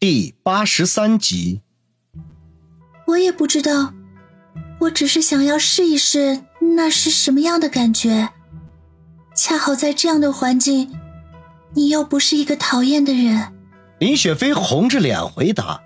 [0.00, 1.62] 第八十三集。
[3.08, 3.92] 我也不知道，
[4.82, 6.44] 我只是想要试一试
[6.76, 8.28] 那是什么样的感觉。
[9.34, 10.96] 恰好在这样的环境，
[11.74, 13.52] 你又不是一个讨厌的人。
[13.98, 15.80] 林雪飞红着脸回答。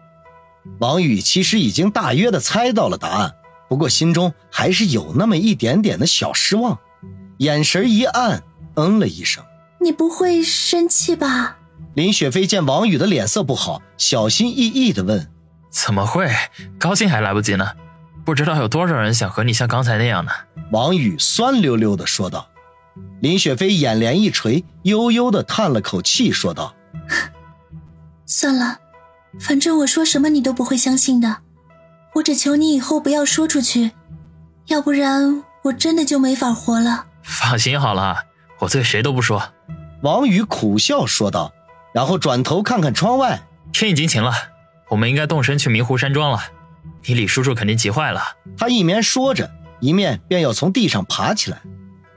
[0.79, 3.33] 王宇其实已经大约的猜到了答案，
[3.67, 6.79] 不过心中还是有那么一点点的小失望，
[7.39, 8.43] 眼神一暗，
[8.75, 9.43] 嗯了一声。
[9.81, 11.57] 你不会生气吧？
[11.95, 15.31] 林雪飞见王宇的脸色不好，小心翼翼的问
[15.71, 16.31] ：“怎么会？
[16.79, 17.73] 高兴还来不及呢。
[18.25, 20.33] 不知道有多少人想和你像刚才那样呢。”
[20.73, 22.49] 王宇酸溜溜的说道。
[23.21, 26.75] 林雪飞眼帘一垂，悠悠的叹了口气，说道
[28.27, 28.79] ：“算了。”
[29.41, 31.39] 反正我说什么你都不会相信的，
[32.15, 33.93] 我只求你以后不要说出去，
[34.67, 37.07] 要不然我真的就没法活了。
[37.23, 38.25] 放心好了，
[38.61, 39.43] 我对谁都不说。
[40.03, 41.53] 王宇苦笑说道，
[41.93, 43.43] 然后转头看看窗外，
[43.73, 44.33] 天已经晴了，
[44.89, 46.41] 我们应该动身去明湖山庄了。
[47.05, 48.23] 你李叔叔肯定急坏了。
[48.57, 51.61] 他一面说着，一面便要从地上爬起来，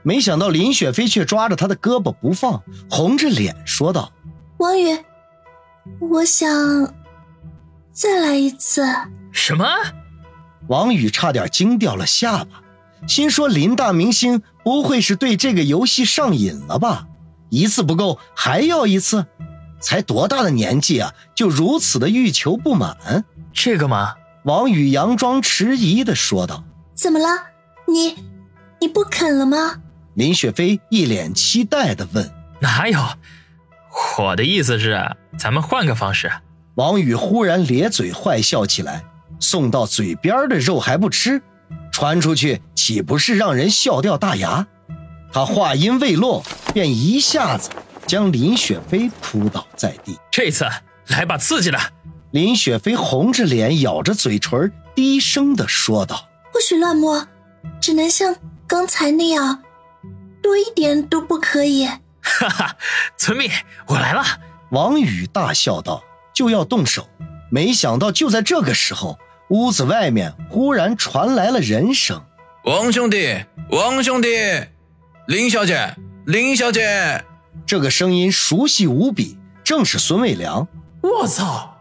[0.02, 4.12] 没想到林雪飞却抓着他的胳膊不放，红着脸说道
[4.58, 4.98] ：“王宇，
[6.00, 6.48] 我想。”
[7.92, 8.86] 再来一次！
[9.32, 9.66] 什么？
[10.68, 12.62] 王宇差点惊掉了下巴，
[13.06, 17.06] 心说林大明星不会是对这个游戏上瘾了吧？
[17.48, 19.26] 一次不够还要一次？
[19.86, 23.24] 才多大的年纪啊，就如此的欲求不满？
[23.52, 24.14] 这个嘛？
[24.42, 27.28] 王宇佯装迟疑的说道：“怎么了？
[27.86, 28.16] 你
[28.80, 29.76] 你不肯了吗？”
[30.14, 32.98] 林雪飞一脸期待的问：“哪有？
[34.18, 35.00] 我的意思是，
[35.38, 36.32] 咱们换个方式。”
[36.74, 39.04] 王宇忽然咧嘴坏笑起来，
[39.38, 41.40] 送到嘴边的肉还不吃，
[41.92, 44.66] 传出去岂不是让人笑掉大牙？
[45.32, 46.42] 他话音未落，
[46.74, 47.70] 便一下子
[48.06, 50.18] 将林雪飞扑倒在地。
[50.30, 50.64] 这次
[51.08, 51.78] 来把刺激的！
[52.30, 57.26] 林雪飞红着脸，咬着嘴唇，低声的说道：“不许乱摸，
[57.80, 59.62] 只能像刚才那样，
[60.42, 61.86] 多一点都不可以。”
[62.22, 62.76] 哈哈，
[63.16, 63.50] 村民，
[63.86, 64.22] 我来了！
[64.70, 66.02] 王宇大笑道。
[66.34, 67.08] 就要动手，
[67.50, 72.22] 没想到就在这个时候，屋子外面忽然传来了人声
[72.64, 74.28] ：“王兄弟，王兄弟，
[75.26, 77.24] 林小姐，林小姐。”
[77.66, 80.68] 这个声音熟悉无比，正是孙卫良。
[81.02, 81.76] 我操，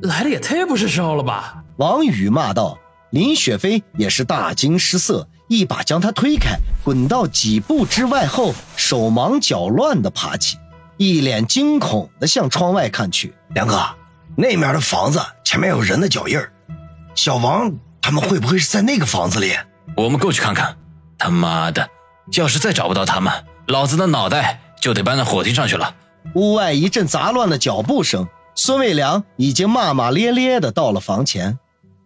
[0.00, 1.62] 来的也太不是时候了吧！
[1.76, 2.78] 王宇骂道。
[3.10, 10.58] 林雪飞也是大惊失色，一把将他推开，滚到几步之外后，手忙脚乱地爬起。
[10.98, 13.82] 一脸惊恐的向窗外看去，梁哥，
[14.36, 16.52] 那面的房子前面有人的脚印儿，
[17.14, 17.72] 小王
[18.02, 19.54] 他们会不会是在那个房子里？
[19.96, 20.76] 我们过去看看。
[21.16, 21.88] 他妈的，
[22.36, 23.32] 要是再找不到他们，
[23.66, 25.94] 老子的脑袋就得搬到火梯上去了。
[26.34, 31.58] 屋外一阵杂乱的脚步声，孙卫良已经骂骂咧咧的到了房前。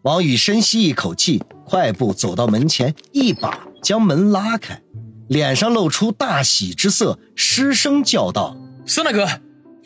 [0.02, 4.82] 王宇深吸一口气，快步走到门前，一把将门拉开，
[5.28, 8.56] 脸上露出大喜之色，失声叫道。
[8.84, 9.28] 孙大哥，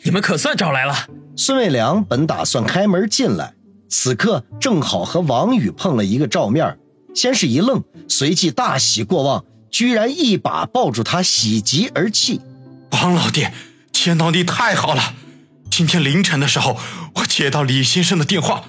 [0.03, 1.07] 你们可算找来了。
[1.35, 3.53] 孙卫良本打算开门进来，
[3.89, 6.79] 此刻正好和王宇碰了一个照面，
[7.13, 12.41] 先是一愣，随即大喜过望，居然一把抱住他，喜极而泣。
[12.91, 13.47] 王老弟，
[13.91, 15.13] 见到你太好了。
[15.69, 16.79] 今天凌晨的时候，
[17.15, 18.63] 我接到李先生的电话，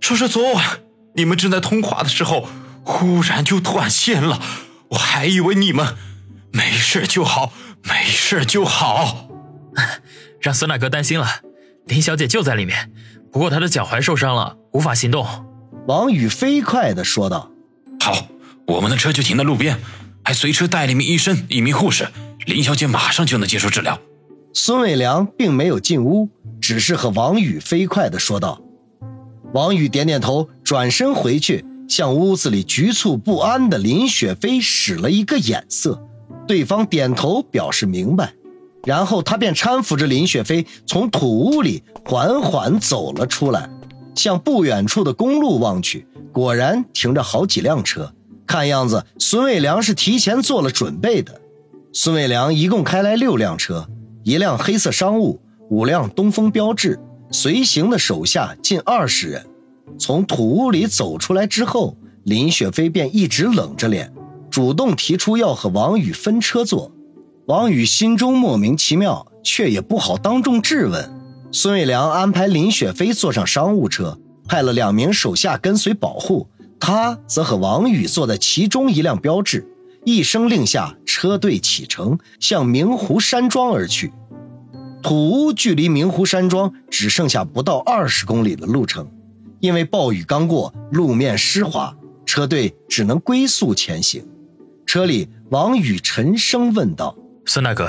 [0.00, 0.80] 说是昨晚
[1.14, 2.48] 你们正在通话的时候，
[2.84, 4.40] 忽然就断线了。
[4.90, 5.96] 我还以为你们
[6.52, 9.28] 没事就好，没事就好。
[10.40, 11.26] 让孙大哥担心了，
[11.86, 12.92] 林小姐就在里面，
[13.32, 15.26] 不过她的脚踝受伤了，无法行动。
[15.88, 17.50] 王宇飞快的说道
[18.00, 18.28] ：“好，
[18.66, 19.78] 我们的车就停在路边，
[20.26, 22.08] 还随车带了一名医生、一名护士，
[22.46, 23.96] 林小姐马上就能接受治疗。”
[24.52, 26.28] 孙伟良并没有进屋，
[26.60, 28.60] 只是和王宇飞快地说道。
[29.54, 36.02] 王宇点点头，转身回去，向屋子里局促不安的林雪飞使了一个眼色，
[36.48, 38.32] 对方点头表示明白。
[38.84, 43.70] 然后他便搀扶着林雪飞从土屋里缓缓走了出来，
[44.16, 48.12] 向不远处的公路望去，果然停着好几辆车。
[48.46, 51.40] 看样子孙卫良是提前做了准备的。
[51.92, 53.88] 孙卫良一共开来六辆车，
[54.22, 55.40] 一辆黑色商务，
[55.70, 57.00] 五辆东风标致，
[57.30, 59.46] 随行的手下近二十人。
[59.98, 64.12] 从土屋里走出来之后，林雪飞便一直冷着脸，
[64.50, 66.92] 主动提出要和王宇分车坐。
[67.46, 71.10] 王宇心中莫名其妙，却也不好当众质问。
[71.52, 79.66] 孙卫良安排林雪飞坐上商务车，派了两名手下跟随保护，他则和王宇坐在其中一辆标致。
[80.04, 84.12] 一声令下，车队启程，向明湖山庄而去。
[85.02, 89.10] 土屋距离明湖山庄只剩下不到二十公里的路程，
[89.58, 94.24] 因为暴雨刚过，路面湿滑，车队只能龟速前行。
[94.86, 97.88] 车里，王宇沉声问道：“孙大哥，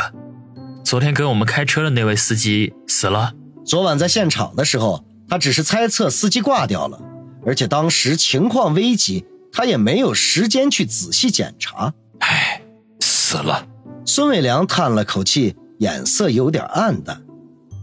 [0.84, 3.34] 昨天跟我们开车的那位司机死了？
[3.64, 7.00] 昨晚在现场的时候，他只是猜测司机挂掉了，
[7.48, 12.62] 而且当时情况危急，他也没有时间去仔细检查。”唉，
[13.00, 13.68] 死了。
[14.06, 15.56] 孙伟良叹了口气。
[15.80, 17.22] 眼色有点暗淡，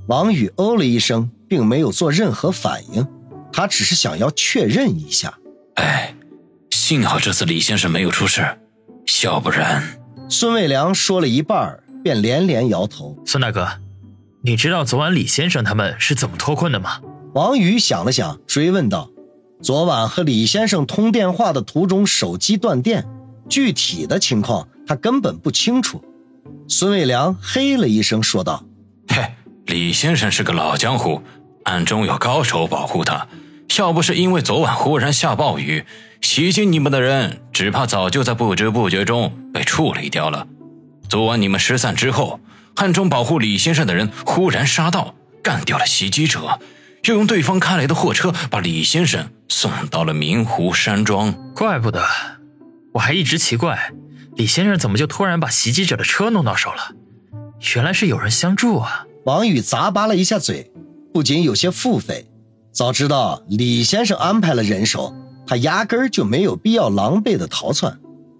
[0.08, 3.06] 王宇哦了一声，并没有做任何反应，
[3.52, 5.32] 他只是想要确认一下。
[5.76, 6.12] 哎，
[6.70, 8.44] 幸好这次李先生没有出事，
[9.22, 9.80] 要不然……
[10.28, 13.16] 孙卫良说了一半，便连连摇头。
[13.24, 13.68] 孙大哥，
[14.42, 17.00] 你知道昨晚李先生他们是怎么脱困的吗？
[17.34, 19.08] 王宇想了想，追问道
[19.64, 23.06] ：“昨晚和李先生通电话的途中，手机断电，
[23.48, 26.04] 具体的情况他根本不清楚。”
[26.68, 28.62] 孙卫良嘿了一声，说道
[29.08, 29.24] ：“嘿，
[29.64, 31.22] 李先生是个老江湖，
[31.62, 33.26] 暗中有高手保护他。
[33.78, 35.86] 要不是因为昨晚忽然下暴雨，
[36.20, 40.46] 袭击你们的人只怕早就在不知不觉中被处理掉了。
[41.08, 42.38] 昨晚你们失散之后，
[42.74, 46.60] 暗中保护李先生的人忽然杀到，干掉了袭击者，
[47.04, 51.32] 又用对方开来的货车把李先生送到了明湖山庄。
[51.54, 52.04] 怪不得，
[52.92, 53.92] 我还一直奇怪。”
[54.36, 56.90] 李先生怎么就突然把袭击者的车弄到手了？
[57.76, 59.06] 原来是有人相助啊！
[59.24, 60.72] 王宇咂巴了一下嘴，
[61.12, 62.24] 不仅有些腹诽。
[62.72, 65.14] 早知道李先生安排了人手，
[65.46, 67.96] 他压根儿就没有必要狼狈的逃窜，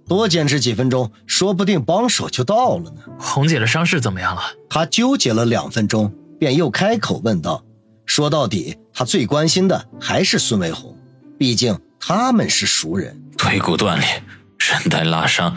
[0.09, 2.97] 多坚持几分钟，说不定帮手就到了呢。
[3.17, 4.43] 红姐的伤势怎么样了？
[4.69, 7.65] 他纠结了两分钟，便又开口问道
[8.05, 10.94] ：“说到底，他最关心的还是孙卫红，
[11.39, 13.21] 毕竟他们是熟人。
[13.37, 14.23] 腿骨断裂，
[14.59, 15.57] 韧带拉伤。”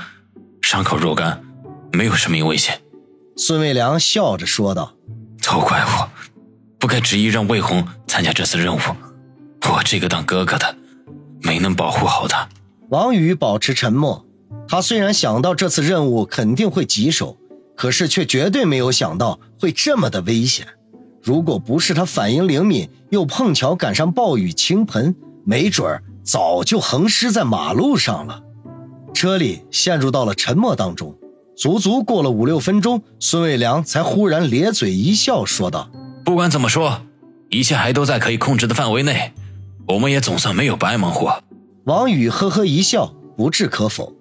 [0.62, 1.42] 伤口若干，
[1.94, 2.82] 没有生命危险。
[3.38, 4.94] 孙卫良笑着说道
[5.42, 6.10] ：“都怪我，
[6.78, 8.80] 不该执意让魏红参加这次任务。
[9.70, 10.76] 我这个当哥哥的，
[11.42, 12.50] 没能保护好他。”
[12.90, 14.26] 王宇保持沉默。
[14.68, 17.38] 他虽然想到这次任务肯定会棘手，
[17.76, 20.68] 可是却绝对没有想到会这么的危险。
[21.22, 25.16] 如果不是他反应灵敏，又碰巧赶上暴雨倾盆，
[25.50, 28.44] 没准儿早就横尸在马路上了。
[29.14, 31.16] 车里陷入到了沉默当中，
[31.56, 35.90] 足足过了五六分钟，孙卫良才忽然咧嘴一笑，说道
[36.26, 37.00] ：“不管怎么说，
[37.50, 39.32] 一切还都在可以控制的范围内，
[39.88, 41.42] 我们也总算没有白忙活。”
[41.88, 44.14] 王宇呵呵一笑，不置可否。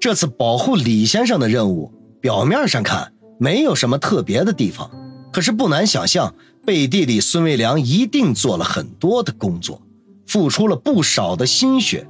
[0.00, 4.90] 这次保护李先生的任务，表面上看没有什么特别的地方，
[5.32, 6.34] 可是不难想象，
[6.66, 9.80] 背地里孙卫良一定做了很多的工作，
[10.26, 12.06] 付出了不少的心血。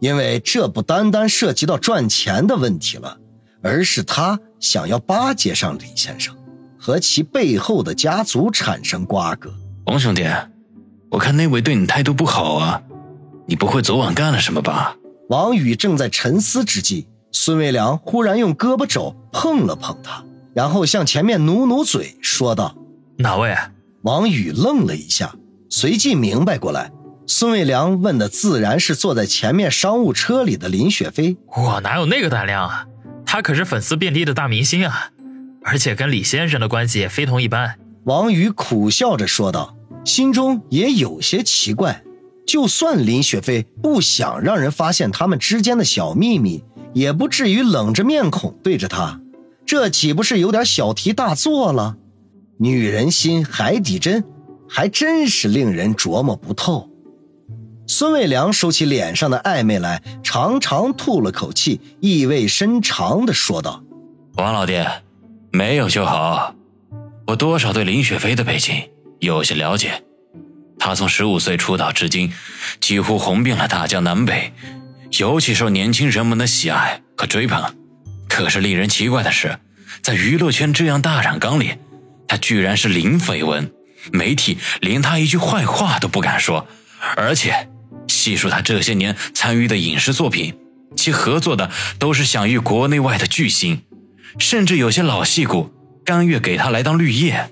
[0.00, 3.16] 因为这不单单涉及到赚钱的问题了，
[3.62, 6.34] 而是他想要巴结上李先生，
[6.78, 9.50] 和其背后的家族产生瓜葛。
[9.86, 10.24] 王兄弟，
[11.10, 12.82] 我看那位对你态度不好啊，
[13.46, 14.96] 你不会昨晚干了什么吧？
[15.30, 20.22] 王宇正在沉思之际，孙卫良忽然用胳膊肘碰了碰他，
[20.54, 22.76] 然后向前面努努嘴，说道
[23.16, 23.54] ：“哪位？”
[24.02, 25.34] 王宇愣了一下，
[25.70, 26.92] 随即明白过来。
[27.26, 31.36] 孙卫良问的自然是坐在前面商务车里的林雪飞。
[31.56, 32.86] 我哪有那个胆量啊？
[33.24, 35.10] 他可是粉丝遍地的大明星啊，
[35.62, 37.76] 而且跟李先生的关系也非同一般。
[38.04, 39.74] 王宇苦笑着说道，
[40.04, 42.02] 心中也有些奇怪。
[42.46, 46.62] 就算林雪飞不想让人发现他们之间的小秘密，
[46.92, 49.18] 也不至于冷着面孔对着他，
[49.64, 51.96] 这岂不是有点小题大做了？
[52.58, 54.22] 女人心海底针，
[54.68, 56.90] 还真是令人琢磨不透。
[57.86, 63.84] 孙卫良收起脸上的暧昧来，长长吐了口气，意味深长的说道
[64.36, 64.82] ：“王老弟，
[65.52, 66.54] 没有就好。
[67.26, 68.88] 我多少对林雪飞的背景
[69.20, 70.02] 有些了解。
[70.78, 72.32] 她从十五岁出道至今，
[72.80, 74.52] 几乎红遍了大江南北，
[75.18, 77.62] 尤其受年轻人们的喜爱和追捧。
[78.28, 79.58] 可是令人奇怪的是，
[80.02, 81.74] 在娱乐圈这样大染缸里，
[82.26, 83.70] 她居然是零绯闻，
[84.10, 86.66] 媒体连她一句坏话都不敢说，
[87.16, 87.68] 而且。”
[88.24, 90.54] 细数他这些年参与的影视作品，
[90.96, 93.82] 其合作的都是享誉国内外的巨星，
[94.38, 95.74] 甚至有些老戏骨
[96.06, 97.50] 甘愿给他来当绿叶。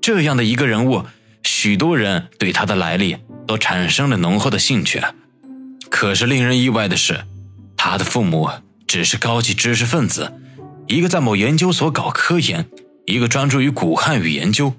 [0.00, 1.06] 这样的一个人物，
[1.42, 3.16] 许多人对他的来历
[3.48, 5.02] 都产生了浓厚的兴趣。
[5.88, 7.24] 可是令人意外的是，
[7.76, 8.48] 他的父母
[8.86, 10.32] 只是高级知识分子，
[10.86, 12.64] 一个在某研究所搞科研，
[13.06, 14.74] 一个专注于古汉语研究，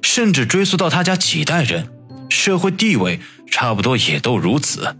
[0.00, 1.90] 甚至追溯到他家几代人，
[2.28, 3.20] 社会地位。
[3.48, 4.96] 差不多也都如此。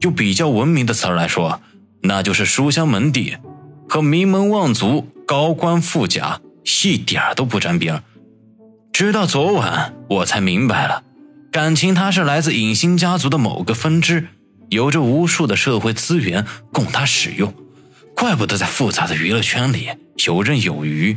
[0.00, 1.62] 用比较文明的词儿来说，
[2.02, 3.36] 那就是书香门第，
[3.88, 6.40] 和名门望族、高官富甲
[6.82, 8.02] 一点都不沾边
[8.92, 11.02] 直到昨晚，我才明白了，
[11.50, 14.28] 感情他是来自影星家族的某个分支，
[14.68, 17.54] 有着无数的社会资源供他使用，
[18.14, 19.88] 怪不得在复杂的娱乐圈里
[20.26, 21.16] 游刃有余。